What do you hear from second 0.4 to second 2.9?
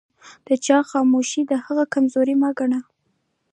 د يوچا خاموښي دهغه کمزوري مه ګنه